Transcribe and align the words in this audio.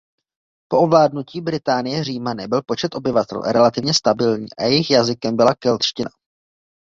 Do 0.71 0.79
ovládnutí 0.79 1.41
Británie 1.41 2.03
Římany 2.03 2.47
byl 2.47 2.61
počet 2.65 2.95
obyvatel 2.95 3.41
relativně 3.41 3.93
stabilní 3.93 4.47
a 4.57 4.63
jejich 4.63 4.91
jazykem 4.91 5.35
byla 5.35 5.55
kelština. 5.59 6.09